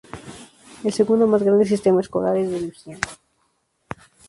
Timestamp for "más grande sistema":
1.27-2.01